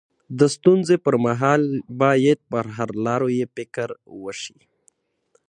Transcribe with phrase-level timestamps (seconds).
[0.39, 1.61] د ستونزي پر مهال
[2.01, 3.89] باید پر حل لارو يې فکر
[4.23, 4.57] وسي.